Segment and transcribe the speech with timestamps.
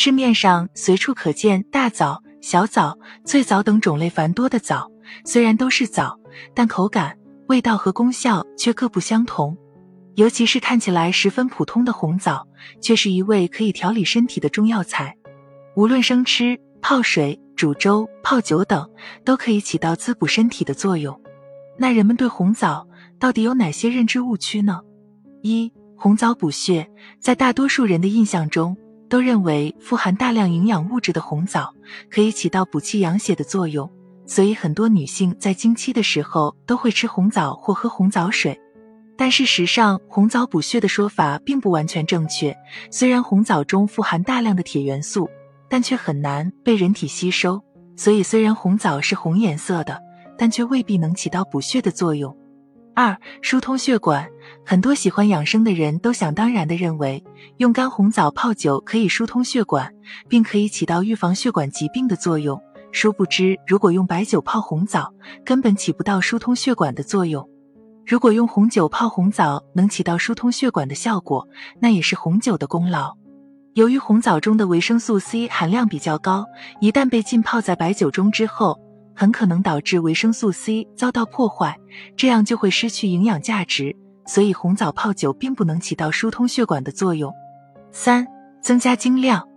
[0.00, 4.88] 市面上随处可见大枣、小枣、脆枣等种类繁多的枣，
[5.24, 6.16] 虽然都是枣，
[6.54, 7.18] 但口感、
[7.48, 9.58] 味道和功效却各不相同。
[10.14, 12.46] 尤其是看起来十分普通的红枣，
[12.80, 15.16] 却是一味可以调理身体的中药材。
[15.74, 18.88] 无论生吃、泡水、煮粥、泡酒等，
[19.24, 21.20] 都可以起到滋补身体的作用。
[21.76, 22.86] 那人们对红枣
[23.18, 24.80] 到底有哪些认知误区呢？
[25.42, 26.88] 一、红枣补血，
[27.18, 28.76] 在大多数人的印象中，
[29.08, 31.74] 都认为富含大量营养物质的红枣
[32.10, 33.90] 可以起到补气养血的作用，
[34.26, 38.58] 所以很多女性在经期的时候都会吃红枣或喝红枣水。
[39.16, 42.56] 但事实上，红枣补血的说法并不完全正确。
[42.90, 45.28] 虽然红枣中富含大量的铁元素，
[45.68, 47.60] 但却很难被人体吸收，
[47.96, 50.00] 所以虽然红枣是红颜色的，
[50.38, 52.36] 但却未必能起到补血的作用。
[52.94, 54.28] 二、疏通血管，
[54.70, 57.24] 很多喜欢养生的人都想当然的认为，
[57.56, 59.90] 用干红枣泡酒可以疏通血管，
[60.28, 62.60] 并可以起到预防血管疾病的作用。
[62.92, 65.10] 殊不知，如果用白酒泡红枣，
[65.42, 67.48] 根本起不到疏通血管的作用。
[68.04, 71.48] 如果用红酒泡红枣能起到疏通血管的效果，
[71.80, 73.16] 那也是红酒的功劳。
[73.72, 76.44] 由于红枣中的维生素 C 含量比较高，
[76.82, 78.78] 一旦被浸泡在白酒中之后，
[79.16, 81.74] 很可能导致维生素 C 遭到破坏，
[82.18, 83.96] 这样就会失去营养价值。
[84.28, 87.32] 所以红枣泡酒并不能起到疏通血管的作用。
[87.90, 88.26] 三、
[88.60, 89.48] 增加精量，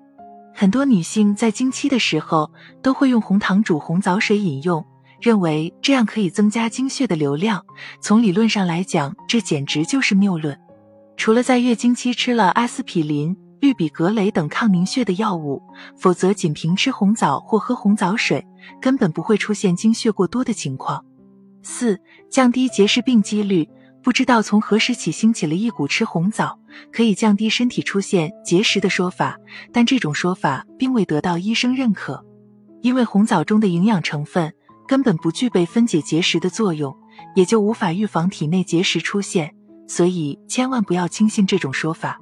[0.55, 2.49] 很多女性在经期的时候
[2.81, 4.83] 都会用红糖煮红枣水饮用。
[5.19, 7.63] 认为这样可以增加经血的流量，
[8.01, 10.57] 从理论上来讲，这简直就是谬论。
[11.15, 15.61] 除了在月经期吃了阿司匹林、氯吡格雷等抗凝血的药物，
[15.95, 18.43] 否则仅凭吃红枣或喝红枣水，
[18.81, 21.05] 根本不会出现经血过多的情况。
[21.61, 21.99] 四、
[22.31, 23.69] 降低结石病几率。
[24.03, 26.57] 不知道从何时起兴起了一股吃红枣
[26.91, 29.37] 可以降低身体出现结石的说法，
[29.71, 32.25] 但这种说法并未得到医生认可，
[32.81, 34.53] 因为红枣中的营养成分。
[34.87, 36.93] 根本不具备分解结石的作用，
[37.33, 39.55] 也就无法预防体内结石出现，
[39.87, 42.19] 所以千万不要轻信这种说法。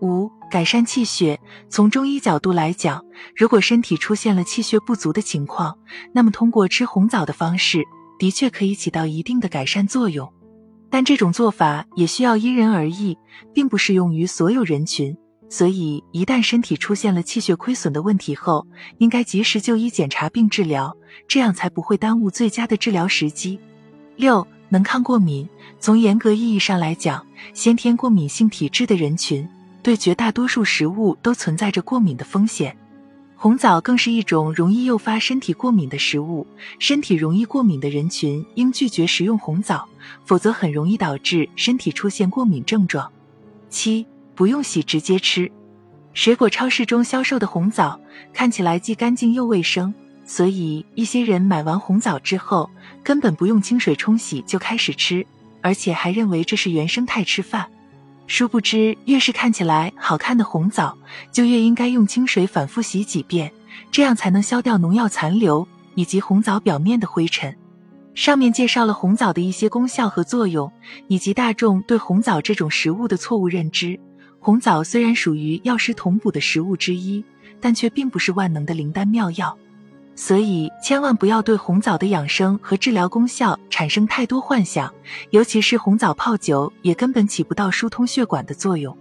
[0.00, 1.40] 五、改善气血。
[1.68, 3.02] 从中医角度来讲，
[3.34, 5.76] 如果身体出现了气血不足的情况，
[6.12, 7.82] 那么通过吃红枣的方式，
[8.16, 10.32] 的确可以起到一定的改善作用。
[10.94, 13.18] 但这种做法也需要因人而异，
[13.52, 15.12] 并不适用于所有人群。
[15.48, 18.64] 所以，一旦身体出现了气血亏损的问题后，
[18.98, 20.96] 应该及时就医检查并治疗，
[21.26, 23.58] 这样才不会耽误最佳的治疗时机。
[24.14, 25.48] 六、能抗过敏。
[25.80, 29.48] 从严格意义上来讲，先天过敏性体质的人群
[29.82, 32.76] 对绝大多数食物都存在着过敏的风险，
[33.36, 36.46] 红枣更是一种容易诱发身体过敏的食物。
[36.78, 39.88] 身体容易过敏的人群应拒绝食用红枣，
[40.24, 43.10] 否则很容易导致身体出现过敏症状。
[43.68, 44.06] 七。
[44.36, 45.48] 不用洗，直接吃。
[46.12, 48.00] 水果超市中销售的红枣
[48.32, 49.94] 看起来既干净又卫生，
[50.24, 52.68] 所以一些人买完红枣之后，
[53.04, 55.24] 根本不用清水冲洗就开始吃，
[55.60, 57.68] 而且还认为这是原生态吃饭。
[58.26, 60.96] 殊不知，越是看起来好看的红枣，
[61.30, 63.52] 就越应该用清水反复洗几遍，
[63.90, 67.54] 这样才能消掉农药残留以及红枣表面的灰尘。
[68.14, 70.72] 上面介绍了红枣的一些功效和作用，
[71.08, 73.98] 以及大众对红枣这种食物的错误认知。
[74.38, 77.24] 红枣虽然属于药食同补的食物之一，
[77.60, 79.56] 但却并不是万能的灵丹妙药，
[80.16, 84.92] 所以千万不要对红枣的养生和治疗功效产生太多幻想。
[85.30, 88.96] 尤其是红枣泡酒，也根本起不到疏通血管的作用。